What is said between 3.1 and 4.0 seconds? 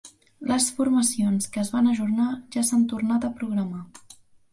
a programar.